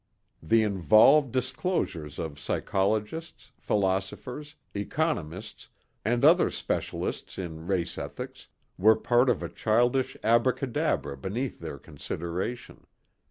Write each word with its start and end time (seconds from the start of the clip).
The 0.41 0.63
involved 0.63 1.31
disclosures 1.31 2.17
of 2.17 2.39
psychologists, 2.39 3.51
philosophers, 3.59 4.55
economists 4.73 5.69
and 6.03 6.25
other 6.25 6.49
specialists 6.49 7.37
in 7.37 7.67
race 7.67 7.99
ethics 7.99 8.47
were 8.79 8.95
part 8.95 9.29
of 9.29 9.43
a 9.43 9.47
childish 9.47 10.17
abracadabra 10.23 11.17
beneath 11.17 11.59
their 11.59 11.77
consideration. 11.77 12.87